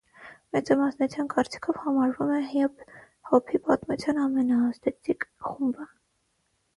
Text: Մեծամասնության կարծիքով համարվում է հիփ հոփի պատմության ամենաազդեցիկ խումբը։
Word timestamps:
Մեծամասնության 0.55 1.27
կարծիքով 1.33 1.81
համարվում 1.81 2.31
է 2.37 2.39
հիփ 2.53 2.81
հոփի 3.31 3.61
պատմության 3.67 4.23
ամենաազդեցիկ 4.23 5.29
խումբը։ 5.49 5.87